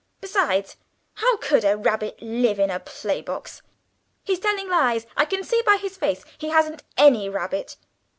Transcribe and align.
Besides, 0.19 0.77
how 1.13 1.37
could 1.37 1.63
a 1.63 1.77
rabbit 1.77 2.19
live 2.23 2.57
in 2.57 2.71
a 2.71 2.79
playbox? 2.79 3.61
He's 4.23 4.39
telling 4.39 4.67
lies. 4.67 5.05
I 5.15 5.25
can 5.25 5.43
see 5.43 5.57
it 5.57 5.65
by 5.67 5.77
his 5.79 5.95
face. 5.95 6.25
He 6.39 6.49
hasn't 6.49 6.81
any 6.97 7.29
rabbit!" 7.29 7.75